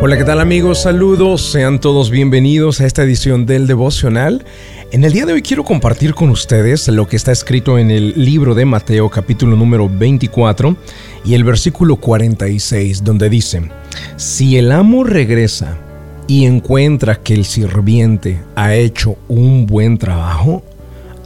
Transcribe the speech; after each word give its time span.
Hola, 0.00 0.18
¿qué 0.18 0.24
tal 0.24 0.40
amigos? 0.40 0.82
Saludos, 0.82 1.50
sean 1.50 1.80
todos 1.80 2.10
bienvenidos 2.10 2.80
a 2.80 2.86
esta 2.86 3.04
edición 3.04 3.46
del 3.46 3.66
devocional. 3.66 4.44
En 4.90 5.02
el 5.04 5.12
día 5.12 5.24
de 5.24 5.32
hoy 5.32 5.40
quiero 5.40 5.64
compartir 5.64 6.14
con 6.14 6.28
ustedes 6.28 6.88
lo 6.88 7.06
que 7.06 7.16
está 7.16 7.32
escrito 7.32 7.78
en 7.78 7.90
el 7.90 8.12
libro 8.16 8.54
de 8.54 8.66
Mateo 8.66 9.08
capítulo 9.08 9.56
número 9.56 9.88
24 9.88 10.76
y 11.24 11.34
el 11.34 11.44
versículo 11.44 11.96
46 11.96 13.02
donde 13.02 13.30
dice, 13.30 13.70
si 14.16 14.58
el 14.58 14.72
amo 14.72 15.04
regresa 15.04 15.78
y 16.26 16.44
encuentra 16.44 17.16
que 17.16 17.32
el 17.32 17.46
sirviente 17.46 18.42
ha 18.56 18.74
hecho 18.74 19.16
un 19.28 19.64
buen 19.64 19.96
trabajo, 19.96 20.62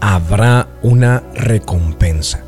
habrá 0.01 0.69
una 0.83 1.25
recompensa. 1.35 2.45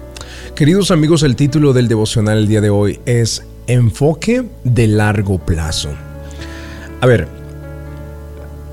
Queridos 0.55 0.91
amigos, 0.91 1.23
el 1.23 1.35
título 1.35 1.73
del 1.73 1.89
devocional 1.89 2.39
el 2.39 2.47
día 2.47 2.61
de 2.61 2.71
hoy 2.71 3.01
es 3.07 3.43
Enfoque 3.67 4.45
de 4.63 4.87
largo 4.87 5.39
plazo. 5.39 5.91
A 7.01 7.07
ver, 7.07 7.29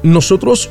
nosotros 0.03 0.69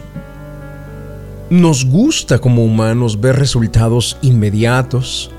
nos 1.49 1.85
gusta 1.85 2.39
como 2.39 2.65
humanos 2.65 3.21
ver 3.21 3.37
resultados 3.37 4.19
inmediatos. 4.21 5.30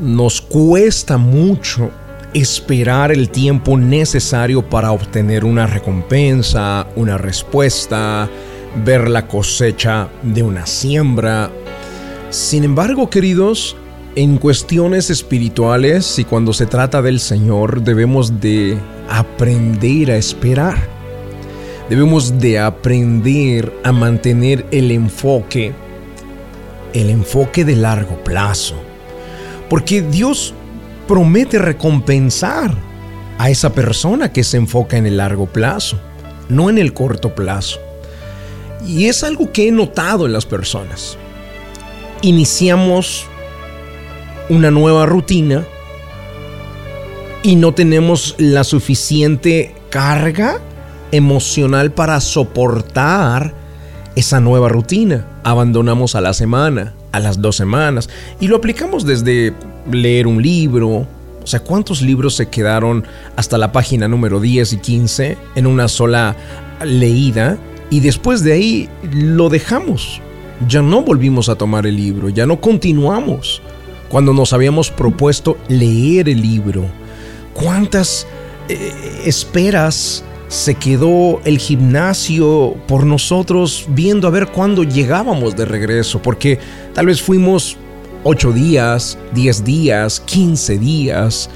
Nos 0.00 0.40
cuesta 0.40 1.18
mucho 1.18 1.90
esperar 2.32 3.12
el 3.12 3.28
tiempo 3.28 3.76
necesario 3.76 4.68
para 4.68 4.92
obtener 4.92 5.44
una 5.44 5.66
recompensa, 5.66 6.86
una 6.96 7.18
respuesta, 7.18 8.28
ver 8.84 9.08
la 9.08 9.26
cosecha 9.26 10.08
de 10.22 10.42
una 10.42 10.66
siembra. 10.66 11.50
Sin 12.30 12.64
embargo, 12.64 13.10
queridos, 13.10 13.76
en 14.14 14.38
cuestiones 14.38 15.10
espirituales 15.10 16.18
y 16.18 16.24
cuando 16.24 16.52
se 16.52 16.66
trata 16.66 17.02
del 17.02 17.20
Señor 17.20 17.82
debemos 17.82 18.40
de 18.40 18.78
aprender 19.10 20.10
a 20.10 20.16
esperar. 20.16 20.91
Debemos 21.88 22.38
de 22.38 22.58
aprender 22.58 23.72
a 23.84 23.92
mantener 23.92 24.64
el 24.70 24.90
enfoque, 24.90 25.72
el 26.94 27.10
enfoque 27.10 27.64
de 27.64 27.76
largo 27.76 28.22
plazo. 28.22 28.76
Porque 29.68 30.02
Dios 30.02 30.54
promete 31.06 31.58
recompensar 31.58 32.74
a 33.38 33.50
esa 33.50 33.72
persona 33.72 34.32
que 34.32 34.44
se 34.44 34.56
enfoca 34.56 34.96
en 34.96 35.06
el 35.06 35.16
largo 35.16 35.46
plazo, 35.46 35.98
no 36.48 36.70
en 36.70 36.78
el 36.78 36.94
corto 36.94 37.34
plazo. 37.34 37.80
Y 38.86 39.06
es 39.06 39.22
algo 39.24 39.52
que 39.52 39.68
he 39.68 39.72
notado 39.72 40.26
en 40.26 40.32
las 40.32 40.46
personas. 40.46 41.16
Iniciamos 42.22 43.26
una 44.48 44.70
nueva 44.70 45.06
rutina 45.06 45.66
y 47.42 47.56
no 47.56 47.74
tenemos 47.74 48.34
la 48.38 48.64
suficiente 48.64 49.74
carga 49.90 50.60
emocional 51.12 51.92
para 51.92 52.20
soportar 52.20 53.54
esa 54.16 54.40
nueva 54.40 54.68
rutina. 54.68 55.26
Abandonamos 55.44 56.14
a 56.14 56.20
la 56.20 56.34
semana, 56.34 56.94
a 57.12 57.20
las 57.20 57.40
dos 57.40 57.56
semanas, 57.56 58.08
y 58.40 58.48
lo 58.48 58.56
aplicamos 58.56 59.04
desde 59.04 59.54
leer 59.90 60.26
un 60.26 60.42
libro. 60.42 61.06
O 61.42 61.46
sea, 61.46 61.60
¿cuántos 61.60 62.02
libros 62.02 62.34
se 62.34 62.48
quedaron 62.48 63.04
hasta 63.36 63.58
la 63.58 63.72
página 63.72 64.08
número 64.08 64.40
10 64.40 64.72
y 64.72 64.76
15 64.78 65.38
en 65.54 65.66
una 65.66 65.88
sola 65.88 66.36
leída? 66.84 67.58
Y 67.90 68.00
después 68.00 68.42
de 68.42 68.52
ahí 68.52 68.88
lo 69.12 69.48
dejamos. 69.48 70.20
Ya 70.68 70.80
no 70.80 71.02
volvimos 71.02 71.48
a 71.48 71.56
tomar 71.56 71.86
el 71.86 71.96
libro, 71.96 72.28
ya 72.28 72.46
no 72.46 72.60
continuamos. 72.60 73.60
Cuando 74.08 74.32
nos 74.32 74.52
habíamos 74.52 74.90
propuesto 74.90 75.56
leer 75.68 76.28
el 76.28 76.40
libro, 76.40 76.84
¿cuántas 77.54 78.26
eh, 78.68 78.92
esperas 79.24 80.22
se 80.52 80.74
quedó 80.74 81.40
el 81.46 81.56
gimnasio 81.56 82.76
por 82.86 83.06
nosotros 83.06 83.86
viendo 83.88 84.28
a 84.28 84.30
ver 84.30 84.48
cuándo 84.48 84.84
llegábamos 84.84 85.56
de 85.56 85.64
regreso, 85.64 86.20
porque 86.20 86.58
tal 86.92 87.06
vez 87.06 87.22
fuimos 87.22 87.78
8 88.24 88.52
días, 88.52 89.18
10 89.32 89.64
días, 89.64 90.20
15 90.20 90.78
días 90.78 91.48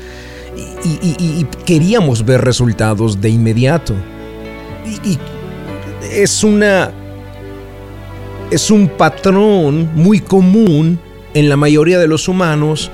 y, 0.83 1.45
queríamos 1.67 2.25
ver 2.25 2.41
resultados 2.41 3.21
de 3.21 3.29
inmediato. 3.29 3.95
Y, 5.05 5.19
es 6.11 6.43
una... 6.43 6.91
Es 8.51 8.71
un 8.71 8.89
patrón 8.89 9.91
muy 9.95 10.21
común 10.21 10.99
en 11.35 11.51
la 11.51 11.57
mayoría 11.59 11.99
de 11.99 12.09
los 12.09 12.29
humanos 12.29 12.91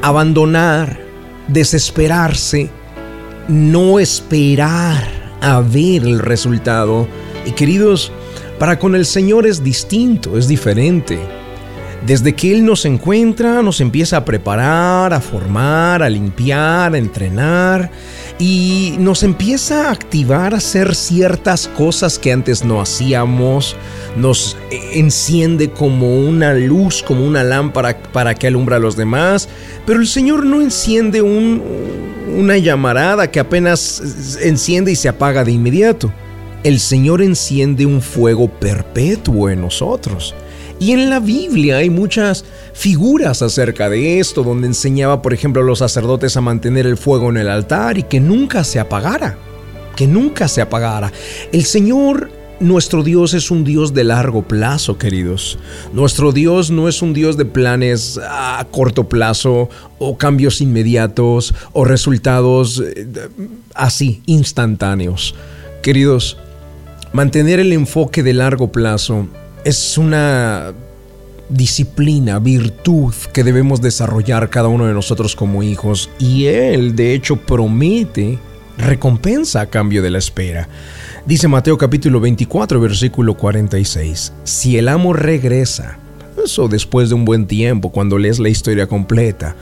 abandonar, 0.00 1.00
desesperarse, 1.48 2.70
no 3.48 3.98
esperar 3.98 5.13
a 5.44 5.60
ver 5.60 6.04
el 6.04 6.18
resultado. 6.20 7.06
Y 7.44 7.52
queridos, 7.52 8.10
para 8.58 8.78
con 8.78 8.94
el 8.94 9.04
Señor 9.04 9.46
es 9.46 9.62
distinto, 9.62 10.38
es 10.38 10.48
diferente. 10.48 11.18
Desde 12.06 12.34
que 12.34 12.52
Él 12.52 12.66
nos 12.66 12.84
encuentra, 12.84 13.62
nos 13.62 13.80
empieza 13.80 14.18
a 14.18 14.24
preparar, 14.26 15.14
a 15.14 15.20
formar, 15.22 16.02
a 16.02 16.10
limpiar, 16.10 16.94
a 16.94 16.98
entrenar 16.98 17.90
y 18.38 18.94
nos 18.98 19.22
empieza 19.22 19.88
a 19.88 19.92
activar 19.92 20.52
a 20.52 20.58
hacer 20.58 20.94
ciertas 20.94 21.66
cosas 21.66 22.18
que 22.18 22.30
antes 22.30 22.62
no 22.62 22.82
hacíamos, 22.82 23.74
nos 24.16 24.54
enciende 24.92 25.70
como 25.70 26.18
una 26.18 26.52
luz, 26.52 27.02
como 27.02 27.24
una 27.24 27.42
lámpara 27.42 27.96
para 28.12 28.34
que 28.34 28.48
alumbra 28.48 28.76
a 28.76 28.80
los 28.80 28.96
demás, 28.96 29.48
pero 29.86 29.98
el 29.98 30.06
Señor 30.06 30.44
no 30.44 30.60
enciende 30.60 31.22
una 31.22 32.58
llamarada 32.58 33.30
que 33.30 33.40
apenas 33.40 34.38
enciende 34.42 34.92
y 34.92 34.96
se 34.96 35.08
apaga 35.08 35.42
de 35.42 35.52
inmediato. 35.52 36.12
El 36.64 36.80
Señor 36.80 37.22
enciende 37.22 37.86
un 37.86 38.02
fuego 38.02 38.48
perpetuo 38.48 39.48
en 39.48 39.62
nosotros. 39.62 40.34
Y 40.84 40.92
en 40.92 41.08
la 41.08 41.18
Biblia 41.18 41.78
hay 41.78 41.88
muchas 41.88 42.44
figuras 42.74 43.40
acerca 43.40 43.88
de 43.88 44.20
esto, 44.20 44.42
donde 44.42 44.66
enseñaba, 44.66 45.22
por 45.22 45.32
ejemplo, 45.32 45.62
a 45.62 45.64
los 45.64 45.78
sacerdotes 45.78 46.36
a 46.36 46.42
mantener 46.42 46.86
el 46.86 46.98
fuego 46.98 47.30
en 47.30 47.38
el 47.38 47.48
altar 47.48 47.96
y 47.96 48.02
que 48.02 48.20
nunca 48.20 48.64
se 48.64 48.78
apagara, 48.78 49.38
que 49.96 50.06
nunca 50.06 50.46
se 50.46 50.60
apagara. 50.60 51.10
El 51.52 51.64
Señor 51.64 52.30
nuestro 52.60 53.02
Dios 53.02 53.32
es 53.32 53.50
un 53.50 53.64
Dios 53.64 53.94
de 53.94 54.04
largo 54.04 54.42
plazo, 54.42 54.98
queridos. 54.98 55.58
Nuestro 55.94 56.32
Dios 56.32 56.70
no 56.70 56.86
es 56.86 57.00
un 57.00 57.14
Dios 57.14 57.38
de 57.38 57.46
planes 57.46 58.20
a 58.22 58.66
corto 58.70 59.08
plazo 59.08 59.70
o 59.98 60.18
cambios 60.18 60.60
inmediatos 60.60 61.54
o 61.72 61.86
resultados 61.86 62.82
eh, 62.84 63.06
así, 63.74 64.20
instantáneos. 64.26 65.34
Queridos, 65.80 66.36
mantener 67.14 67.58
el 67.58 67.72
enfoque 67.72 68.22
de 68.22 68.34
largo 68.34 68.70
plazo 68.70 69.28
es 69.64 69.96
una 69.96 70.74
disciplina, 71.48 72.38
virtud 72.38 73.14
que 73.32 73.44
debemos 73.44 73.80
desarrollar 73.80 74.50
cada 74.50 74.68
uno 74.68 74.86
de 74.86 74.92
nosotros 74.92 75.34
como 75.34 75.62
hijos 75.62 76.10
y 76.18 76.46
Él 76.46 76.94
de 76.94 77.14
hecho 77.14 77.36
promete 77.36 78.38
recompensa 78.76 79.62
a 79.62 79.66
cambio 79.66 80.02
de 80.02 80.10
la 80.10 80.18
espera. 80.18 80.68
Dice 81.26 81.48
Mateo 81.48 81.78
capítulo 81.78 82.20
24 82.20 82.78
versículo 82.80 83.34
46, 83.34 84.32
si 84.44 84.76
el 84.76 84.88
amo 84.88 85.14
regresa, 85.14 85.98
eso 86.42 86.68
después 86.68 87.08
de 87.08 87.14
un 87.14 87.24
buen 87.24 87.46
tiempo, 87.46 87.90
cuando 87.90 88.18
lees 88.18 88.38
la 88.38 88.50
historia 88.50 88.86
completa, 88.86 89.56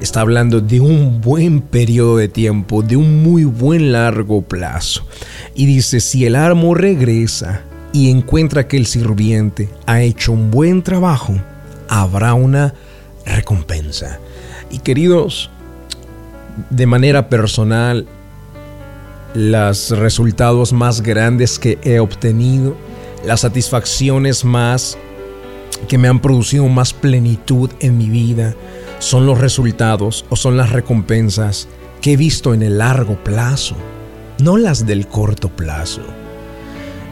está 0.00 0.20
hablando 0.20 0.60
de 0.60 0.80
un 0.80 1.20
buen 1.20 1.60
periodo 1.60 2.16
de 2.16 2.28
tiempo, 2.28 2.82
de 2.82 2.96
un 2.96 3.22
muy 3.22 3.44
buen 3.44 3.92
largo 3.92 4.42
plazo. 4.42 5.06
Y 5.54 5.66
dice, 5.66 6.00
si 6.00 6.24
el 6.24 6.36
amo 6.36 6.74
regresa 6.74 7.64
y 7.92 8.10
encuentra 8.10 8.68
que 8.68 8.76
el 8.76 8.86
sirviente 8.86 9.68
ha 9.86 10.02
hecho 10.02 10.32
un 10.32 10.50
buen 10.50 10.82
trabajo, 10.82 11.34
habrá 11.88 12.34
una 12.34 12.74
recompensa. 13.24 14.18
Y 14.70 14.78
queridos, 14.78 15.50
de 16.70 16.86
manera 16.86 17.28
personal, 17.28 18.06
los 19.34 19.90
resultados 19.90 20.72
más 20.72 21.02
grandes 21.02 21.58
que 21.58 21.78
he 21.82 22.00
obtenido, 22.00 22.76
las 23.24 23.40
satisfacciones 23.40 24.44
más 24.44 24.96
que 25.88 25.98
me 25.98 26.08
han 26.08 26.20
producido 26.20 26.66
más 26.68 26.92
plenitud 26.92 27.70
en 27.80 27.96
mi 27.96 28.08
vida, 28.08 28.54
son 28.98 29.26
los 29.26 29.38
resultados 29.38 30.24
o 30.28 30.36
son 30.36 30.56
las 30.56 30.70
recompensas 30.70 31.68
que 32.00 32.12
he 32.12 32.16
visto 32.16 32.54
en 32.54 32.62
el 32.62 32.78
largo 32.78 33.22
plazo, 33.22 33.74
no 34.42 34.56
las 34.56 34.86
del 34.86 35.06
corto 35.06 35.48
plazo. 35.48 36.02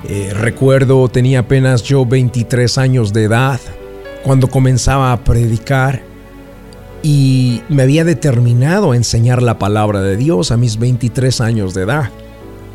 Eh, 0.05 0.33
recuerdo, 0.33 1.09
tenía 1.09 1.41
apenas 1.41 1.83
yo 1.83 2.07
23 2.07 2.79
años 2.79 3.13
de 3.13 3.25
edad 3.25 3.61
cuando 4.23 4.49
comenzaba 4.49 5.13
a 5.13 5.25
predicar 5.25 6.03
y 7.03 7.63
me 7.69 7.83
había 7.83 8.05
determinado 8.05 8.93
a 8.93 8.97
enseñar 8.97 9.43
la 9.43 9.59
palabra 9.59 10.01
de 10.01 10.17
Dios 10.17 10.51
a 10.51 10.57
mis 10.57 10.79
23 10.79 11.41
años 11.41 11.75
de 11.75 11.83
edad. 11.83 12.11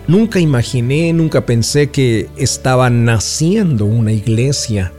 Nunca 0.08 0.40
imaginé, 0.40 1.14
nunca 1.14 1.46
pensé 1.46 1.90
que 1.90 2.30
estaba 2.36 2.90
naciendo 2.90 3.86
una 3.86 4.12
iglesia. 4.12 4.92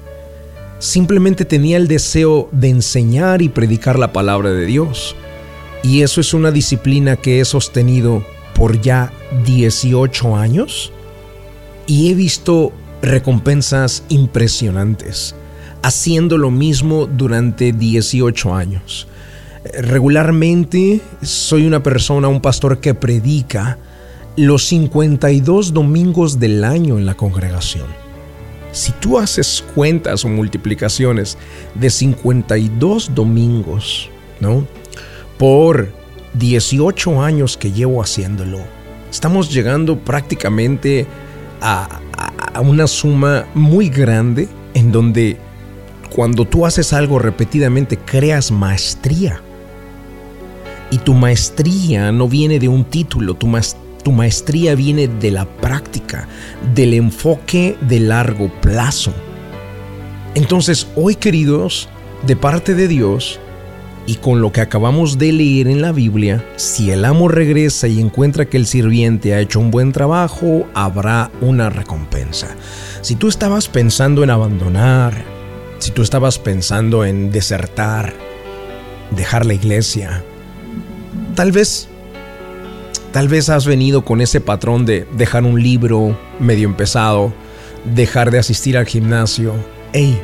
Simplemente 0.79 1.45
tenía 1.45 1.77
el 1.77 1.89
deseo 1.89 2.49
de 2.53 2.71
enseñar 2.71 3.43
y 3.43 3.51
predicar 3.51 3.99
la 3.99 4.13
palabra 4.13 4.51
de 4.51 4.65
Dios. 4.65 5.15
Y 5.83 6.03
eso 6.03 6.23
es 6.23 6.33
una 6.33 6.51
disciplina 6.51 7.17
que 7.17 7.41
he 7.41 7.45
sostenido 7.45 8.25
por 8.55 8.81
ya 8.81 9.13
18 9.45 10.37
años 10.37 10.94
y 11.87 12.11
he 12.11 12.15
visto 12.15 12.73
recompensas 13.03 14.05
impresionantes 14.09 15.35
haciendo 15.85 16.39
lo 16.39 16.51
mismo 16.51 17.07
durante 17.07 17.73
18 17.73 18.55
años. 18.55 19.07
Regularmente 19.79 21.03
soy 21.21 21.67
una 21.67 21.83
persona, 21.83 22.29
un 22.29 22.41
pastor 22.41 22.81
que 22.81 22.95
predica 22.95 23.79
los 24.37 24.65
52 24.65 25.75
domingos 25.75 26.41
del 26.41 26.65
año 26.65 26.99
en 26.99 27.05
la 27.05 27.15
congregación. 27.15 27.87
Si 28.73 28.93
tú 28.93 29.19
haces 29.19 29.63
cuentas 29.75 30.25
o 30.25 30.29
multiplicaciones 30.29 31.37
de 31.75 31.91
52 31.91 33.15
domingos, 33.15 34.09
¿no? 34.41 34.67
Por 35.39 35.93
18 36.33 37.23
años 37.23 37.59
que 37.59 37.73
llevo 37.73 38.03
haciéndolo, 38.03 38.59
estamos 39.11 39.53
llegando 39.53 39.99
prácticamente 39.99 41.03
a, 41.03 41.07
a 41.61 41.89
una 42.61 42.87
suma 42.87 43.47
muy 43.55 43.89
grande 43.89 44.49
en 44.75 44.93
donde 44.93 45.39
cuando 46.15 46.45
tú 46.45 46.65
haces 46.65 46.93
algo 46.93 47.19
repetidamente 47.19 47.99
creas 47.99 48.53
maestría. 48.53 49.41
Y 50.91 50.99
tu 50.99 51.13
maestría 51.13 52.13
no 52.13 52.29
viene 52.29 52.61
de 52.61 52.69
un 52.69 52.85
título, 52.85 53.35
tu, 53.35 53.51
tu 54.05 54.13
maestría 54.13 54.77
viene 54.77 55.09
de 55.09 55.33
la 55.33 55.45
práctica, 55.45 56.29
del 56.75 56.95
enfoque 56.95 57.77
de 57.81 57.99
largo 57.99 58.49
plazo. 58.61 59.13
Entonces, 60.37 60.87
hoy 60.95 61.17
queridos, 61.17 61.89
de 62.27 62.37
parte 62.37 62.75
de 62.75 62.87
Dios, 62.87 63.41
y 64.07 64.17
con 64.17 64.41
lo 64.41 64.53
que 64.53 64.61
acabamos 64.61 65.19
de 65.19 65.33
leer 65.33 65.69
en 65.69 65.81
la 65.81 65.93
Biblia, 65.93 66.45
si 66.57 66.91
el 66.91 67.05
amo 67.05 67.29
regresa 67.29 67.89
y 67.89 68.01
encuentra 68.01 68.45
que 68.45 68.57
el 68.57 68.67
sirviente 68.67 69.35
ha 69.35 69.41
hecho 69.41 69.61
un 69.61 69.71
buen 69.71 69.93
trabajo, 69.93 70.67
habrá 70.75 71.31
una 71.41 71.71
recompensa. 71.71 72.49
Si 73.01 73.17
tú 73.17 73.29
estabas 73.29 73.69
pensando 73.69 74.23
en 74.23 74.31
abandonar, 74.31 75.25
si 75.79 75.91
tú 75.91 76.03
estabas 76.03 76.39
pensando 76.39 77.05
en 77.05 77.31
desertar, 77.31 78.13
dejar 79.11 79.47
la 79.47 79.55
iglesia, 79.55 80.23
tal 81.35 81.53
vez 81.53 81.89
tal 83.13 83.29
vez 83.29 83.49
has 83.49 83.65
venido 83.65 84.05
con 84.05 84.21
ese 84.21 84.41
patrón 84.41 84.87
de 84.87 85.07
dejar 85.17 85.45
un 85.45 85.63
libro 85.63 86.19
medio 86.41 86.69
empezado, 86.69 87.33
dejar 87.95 88.31
de 88.31 88.39
asistir 88.39 88.77
al 88.77 88.87
gimnasio. 88.87 89.55
Ey, 89.93 90.21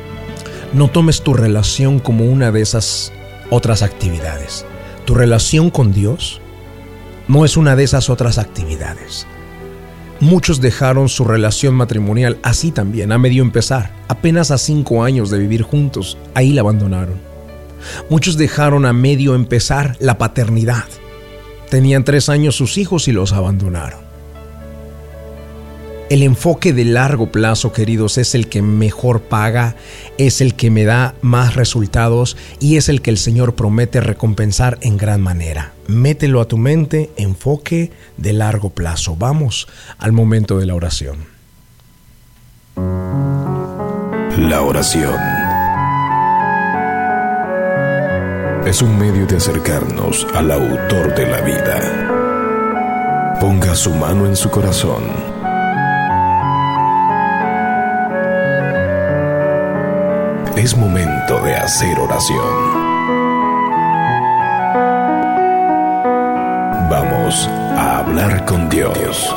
no 0.73 0.89
tomes 0.89 1.21
tu 1.21 1.33
relación 1.33 1.99
como 1.99 2.25
una 2.25 2.51
de 2.51 2.61
esas 2.61 3.13
otras 3.51 3.83
actividades. 3.83 4.65
Tu 5.05 5.13
relación 5.13 5.69
con 5.69 5.93
Dios 5.93 6.41
no 7.27 7.45
es 7.45 7.57
una 7.57 7.75
de 7.75 7.83
esas 7.83 8.09
otras 8.09 8.39
actividades. 8.39 9.27
Muchos 10.19 10.61
dejaron 10.61 11.09
su 11.09 11.25
relación 11.25 11.73
matrimonial 11.75 12.39
así 12.43 12.71
también, 12.71 13.11
a 13.11 13.17
medio 13.17 13.43
empezar, 13.43 13.91
apenas 14.07 14.51
a 14.51 14.57
cinco 14.57 15.03
años 15.03 15.29
de 15.29 15.39
vivir 15.39 15.63
juntos, 15.63 16.17
ahí 16.33 16.53
la 16.53 16.61
abandonaron. 16.61 17.19
Muchos 18.09 18.37
dejaron 18.37 18.85
a 18.85 18.93
medio 18.93 19.35
empezar 19.35 19.97
la 19.99 20.17
paternidad. 20.17 20.85
Tenían 21.69 22.03
tres 22.03 22.29
años 22.29 22.55
sus 22.55 22.77
hijos 22.77 23.07
y 23.07 23.11
los 23.11 23.33
abandonaron. 23.33 24.10
El 26.11 26.23
enfoque 26.23 26.73
de 26.73 26.83
largo 26.83 27.31
plazo, 27.31 27.71
queridos, 27.71 28.17
es 28.17 28.35
el 28.35 28.49
que 28.49 28.61
mejor 28.61 29.21
paga, 29.21 29.77
es 30.17 30.41
el 30.41 30.55
que 30.55 30.69
me 30.69 30.83
da 30.83 31.15
más 31.21 31.55
resultados 31.55 32.35
y 32.59 32.75
es 32.75 32.89
el 32.89 33.01
que 33.01 33.11
el 33.11 33.17
Señor 33.17 33.55
promete 33.55 34.01
recompensar 34.01 34.77
en 34.81 34.97
gran 34.97 35.21
manera. 35.21 35.71
Mételo 35.87 36.41
a 36.41 36.49
tu 36.49 36.57
mente, 36.57 37.11
enfoque 37.15 37.93
de 38.17 38.33
largo 38.33 38.71
plazo. 38.71 39.15
Vamos 39.15 39.69
al 39.99 40.11
momento 40.11 40.59
de 40.59 40.65
la 40.65 40.75
oración. 40.75 41.19
La 42.75 44.63
oración 44.63 45.15
es 48.65 48.81
un 48.81 48.99
medio 48.99 49.25
de 49.27 49.37
acercarnos 49.37 50.27
al 50.35 50.51
autor 50.51 51.15
de 51.15 51.25
la 51.25 51.39
vida. 51.39 53.37
Ponga 53.39 53.73
su 53.75 53.91
mano 53.91 54.25
en 54.25 54.35
su 54.35 54.49
corazón 54.49 55.30
es 60.61 60.77
momento 60.77 61.41
de 61.41 61.55
hacer 61.55 61.97
oración. 61.97 62.39
Vamos 66.87 67.47
a 67.47 67.97
hablar 67.97 68.45
con 68.45 68.69
Dios. 68.69 69.33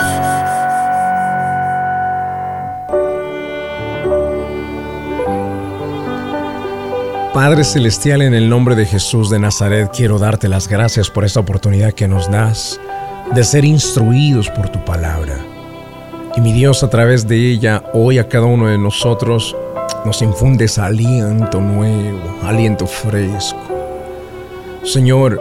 Padre 7.32 7.64
Celestial, 7.64 8.20
en 8.20 8.34
el 8.34 8.50
nombre 8.50 8.74
de 8.74 8.84
Jesús 8.84 9.30
de 9.30 9.38
Nazaret, 9.38 9.90
quiero 9.96 10.18
darte 10.18 10.46
las 10.50 10.68
gracias 10.68 11.08
por 11.08 11.24
esta 11.24 11.40
oportunidad 11.40 11.94
que 11.94 12.06
nos 12.06 12.30
das 12.30 12.78
de 13.34 13.42
ser 13.44 13.64
instruidos 13.64 14.50
por 14.50 14.68
tu 14.68 14.84
palabra. 14.84 15.38
Y 16.36 16.42
mi 16.42 16.52
Dios, 16.52 16.82
a 16.82 16.90
través 16.90 17.26
de 17.26 17.50
ella, 17.50 17.82
hoy 17.94 18.18
a 18.18 18.28
cada 18.28 18.44
uno 18.44 18.66
de 18.66 18.76
nosotros 18.76 19.56
nos 20.04 20.20
infundes 20.20 20.78
aliento 20.78 21.60
nuevo, 21.60 22.40
aliento 22.42 22.86
fresco. 22.86 23.58
Señor, 24.84 25.40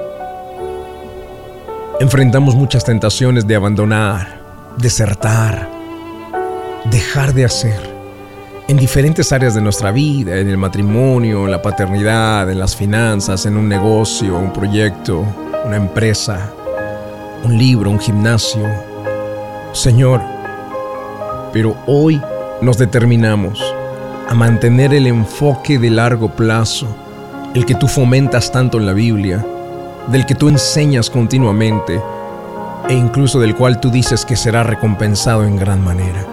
enfrentamos 2.00 2.56
muchas 2.56 2.86
tentaciones 2.86 3.46
de 3.46 3.56
abandonar, 3.56 4.40
desertar, 4.78 5.70
dejar 6.90 7.34
de 7.34 7.44
hacer 7.44 7.94
en 8.70 8.78
diferentes 8.78 9.34
áreas 9.34 9.54
de 9.54 9.62
nuestra 9.62 9.92
vida, 9.92 10.38
en 10.38 10.48
el 10.48 10.58
matrimonio, 10.58 11.44
en 11.44 11.52
la 11.52 11.62
paternidad, 11.62 12.50
en 12.50 12.58
las 12.58 12.74
finanzas, 12.74 13.46
en 13.46 13.58
un 13.58 13.68
negocio, 13.68 14.38
un 14.38 14.54
proyecto, 14.54 15.26
una 15.66 15.76
empresa, 15.76 16.50
un 17.44 17.58
libro, 17.58 17.90
un 17.90 18.00
gimnasio. 18.00 18.66
Señor, 19.74 20.22
pero 21.52 21.76
hoy 21.86 22.22
nos 22.62 22.78
determinamos 22.78 23.62
a 24.34 24.36
mantener 24.36 24.96
el 24.96 25.06
enfoque 25.06 25.78
de 25.78 25.92
largo 25.92 26.28
plazo, 26.28 26.88
el 27.54 27.68
que 27.68 27.76
tú 27.76 27.88
fomentas 27.88 28.52
tanto 28.52 28.80
en 28.80 28.88
la 28.88 28.94
Biblia, 28.94 29.46
del 30.08 30.26
que 30.26 30.34
tú 30.34 30.50
enseñas 30.50 31.12
continuamente 31.12 32.02
e 32.90 32.94
incluso 32.96 33.40
del 33.40 33.54
cual 33.54 33.80
tú 33.80 33.92
dices 33.92 34.26
que 34.26 34.36
será 34.36 34.64
recompensado 34.64 35.44
en 35.44 35.56
gran 35.56 35.84
manera. 35.84 36.26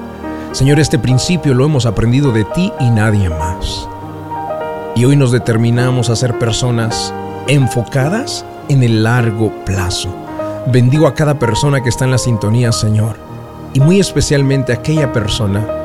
Señor, 0.52 0.80
este 0.80 0.98
principio 0.98 1.52
lo 1.52 1.66
hemos 1.66 1.84
aprendido 1.84 2.32
de 2.32 2.44
ti 2.44 2.72
y 2.80 2.88
nadie 2.88 3.28
más. 3.28 3.86
Y 4.96 5.04
hoy 5.04 5.14
nos 5.14 5.30
determinamos 5.30 6.08
a 6.08 6.16
ser 6.16 6.38
personas 6.38 7.12
enfocadas 7.48 8.46
en 8.70 8.82
el 8.82 9.02
largo 9.02 9.52
plazo. 9.66 10.08
Bendigo 10.72 11.06
a 11.06 11.12
cada 11.12 11.38
persona 11.38 11.82
que 11.82 11.90
está 11.90 12.06
en 12.06 12.12
la 12.12 12.18
sintonía, 12.18 12.72
Señor, 12.72 13.16
y 13.74 13.80
muy 13.80 14.00
especialmente 14.00 14.72
a 14.72 14.76
aquella 14.76 15.12
persona 15.12 15.79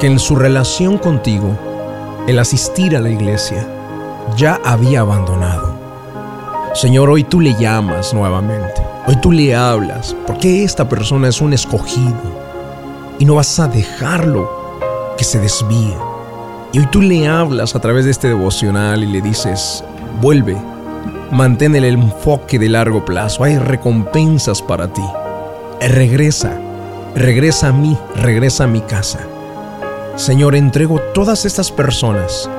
que 0.00 0.06
en 0.06 0.18
su 0.18 0.34
relación 0.34 0.96
contigo, 0.96 1.58
el 2.26 2.38
asistir 2.38 2.96
a 2.96 3.00
la 3.00 3.10
iglesia, 3.10 3.66
ya 4.34 4.58
había 4.64 5.00
abandonado. 5.00 5.74
Señor, 6.72 7.10
hoy 7.10 7.22
tú 7.22 7.38
le 7.38 7.54
llamas 7.54 8.14
nuevamente, 8.14 8.80
hoy 9.06 9.16
tú 9.16 9.30
le 9.30 9.54
hablas, 9.54 10.16
porque 10.26 10.64
esta 10.64 10.88
persona 10.88 11.28
es 11.28 11.42
un 11.42 11.52
escogido 11.52 12.14
y 13.18 13.26
no 13.26 13.34
vas 13.34 13.60
a 13.60 13.68
dejarlo 13.68 14.50
que 15.18 15.24
se 15.24 15.38
desvíe. 15.38 15.94
Y 16.72 16.78
hoy 16.78 16.86
tú 16.86 17.02
le 17.02 17.28
hablas 17.28 17.74
a 17.74 17.80
través 17.80 18.06
de 18.06 18.12
este 18.12 18.28
devocional 18.28 19.04
y 19.04 19.06
le 19.06 19.20
dices, 19.20 19.84
vuelve, 20.22 20.56
mantén 21.30 21.76
el 21.76 21.84
enfoque 21.84 22.58
de 22.58 22.70
largo 22.70 23.04
plazo, 23.04 23.44
hay 23.44 23.58
recompensas 23.58 24.62
para 24.62 24.90
ti. 24.90 25.04
Regresa, 25.80 26.58
regresa 27.14 27.68
a 27.68 27.72
mí, 27.72 27.98
regresa 28.16 28.64
a 28.64 28.68
mi 28.68 28.80
casa. 28.80 29.26
Señor, 30.16 30.54
entrego 30.54 31.00
todas 31.14 31.44
estas 31.44 31.70
personas 31.70 32.50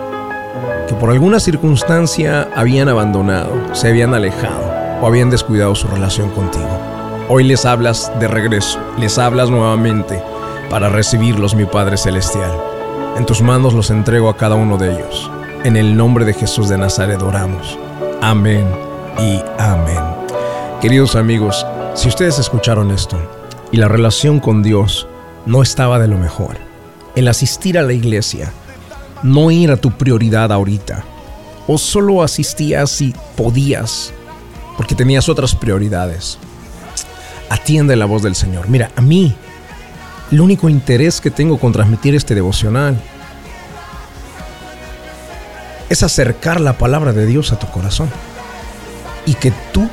que 0.88 0.96
por 0.96 1.12
alguna 1.12 1.40
circunstancia 1.40 2.50
habían 2.56 2.90
abandonado, 2.90 3.52
se 3.74 3.90
habían 3.90 4.14
alejado 4.14 4.72
o 5.02 5.08
habían 5.08 5.30
descuidado 5.30 5.76
su 5.76 5.88
relación 5.88 6.30
contigo. 6.32 6.70
Hoy 7.30 7.44
les 7.44 7.66
hablas 7.66 8.12
de 8.20 8.28
regreso, 8.28 8.80
les 8.98 9.18
hablas 9.18 9.50
nuevamente 9.50 10.22
para 10.70 10.90
recibirlos, 10.90 11.54
mi 11.54 11.66
Padre 11.66 11.98
Celestial. 11.98 12.52
En 13.18 13.26
tus 13.26 13.42
manos 13.42 13.74
los 13.74 13.90
entrego 13.92 14.30
a 14.30 14.38
cada 14.38 14.56
uno 14.56 14.78
de 14.78 14.94
ellos. 14.94 15.30
En 15.64 15.76
el 15.78 15.96
nombre 15.96 16.26
de 16.26 16.34
Jesús 16.34 16.70
de 16.70 16.78
Nazaret 16.78 17.22
oramos. 17.22 17.78
Amén 18.22 18.66
y 19.20 19.42
amén. 19.60 20.00
Queridos 20.82 21.16
amigos, 21.16 21.66
si 21.94 22.08
ustedes 22.08 22.40
escucharon 22.40 22.90
esto 22.90 23.18
y 23.72 23.78
la 23.78 23.88
relación 23.88 24.40
con 24.40 24.64
Dios 24.64 25.08
no 25.46 25.62
estaba 25.62 26.00
de 26.00 26.08
lo 26.08 26.18
mejor, 26.18 26.71
el 27.16 27.28
asistir 27.28 27.78
a 27.78 27.84
la 27.84 27.94
iglesia 27.94 28.52
no 29.24 29.52
era 29.52 29.78
tu 29.78 29.92
prioridad 29.92 30.52
ahorita. 30.52 31.04
O 31.68 31.78
solo 31.78 32.24
asistías 32.24 32.90
si 32.90 33.14
podías, 33.36 34.14
porque 34.78 34.96
tenías 34.96 35.30
otras 35.30 35.56
prioridades. 35.56 36.38
atiende 37.50 37.98
la 37.98 38.06
voz 38.06 38.24
del 38.24 38.36
Señor. 38.36 38.70
Mira, 38.70 38.92
a 38.96 39.02
mí, 39.02 39.36
el 40.32 40.40
único 40.40 40.70
interés 40.70 41.20
que 41.20 41.30
tengo 41.30 41.60
con 41.60 41.74
transmitir 41.74 42.16
este 42.16 42.34
devocional 42.34 42.98
es 45.90 46.02
acercar 46.02 46.62
la 46.62 46.78
palabra 46.78 47.12
de 47.12 47.26
Dios 47.26 47.52
a 47.52 47.60
tu 47.60 47.68
corazón 47.68 48.10
y 49.26 49.34
que 49.34 49.52
tu 49.74 49.90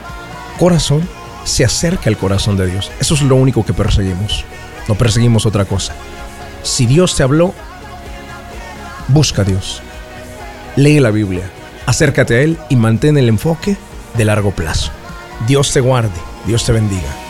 corazón 0.56 1.02
se 1.44 1.64
acerque 1.64 2.08
al 2.08 2.16
corazón 2.16 2.56
de 2.56 2.68
Dios. 2.68 2.92
Eso 3.00 3.14
es 3.14 3.22
lo 3.22 3.34
único 3.34 3.66
que 3.66 3.72
perseguimos. 3.72 4.44
No 4.86 4.94
perseguimos 4.94 5.44
otra 5.44 5.64
cosa. 5.64 5.94
Si 6.68 6.84
Dios 6.84 7.16
te 7.16 7.22
habló, 7.22 7.54
busca 9.08 9.40
a 9.40 9.44
Dios. 9.46 9.80
Lee 10.76 11.00
la 11.00 11.10
Biblia, 11.10 11.50
acércate 11.86 12.36
a 12.36 12.40
Él 12.42 12.58
y 12.68 12.76
mantén 12.76 13.16
el 13.16 13.30
enfoque 13.30 13.78
de 14.18 14.24
largo 14.26 14.50
plazo. 14.50 14.92
Dios 15.46 15.72
te 15.72 15.80
guarde, 15.80 16.20
Dios 16.46 16.64
te 16.66 16.72
bendiga. 16.72 17.27